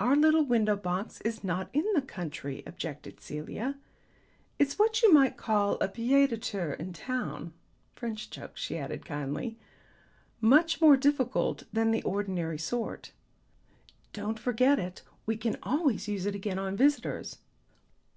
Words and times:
"Our 0.00 0.16
little 0.16 0.42
window 0.44 0.74
box 0.74 1.20
is 1.20 1.44
not 1.44 1.70
in 1.72 1.84
the 1.94 2.02
country," 2.02 2.64
objected 2.66 3.20
Celia. 3.20 3.78
"It's 4.58 4.80
what 4.80 5.00
you 5.00 5.12
might 5.12 5.36
call 5.36 5.74
a 5.74 5.86
pied 5.86 6.30
de 6.30 6.38
terre 6.38 6.72
in 6.74 6.92
town. 6.92 7.52
French 7.94 8.30
joke," 8.30 8.56
she 8.56 8.76
added 8.76 9.06
kindly. 9.06 9.60
"Much 10.40 10.80
more 10.80 10.96
difficult 10.96 11.66
than 11.72 11.92
the 11.92 12.02
ordinary 12.02 12.58
sort." 12.58 13.12
"Don't 14.12 14.40
forget 14.40 14.80
it; 14.80 15.02
we 15.24 15.36
can 15.36 15.56
always 15.62 16.08
use 16.08 16.26
it 16.26 16.34
again 16.34 16.58
on 16.58 16.76
visitors. 16.76 17.38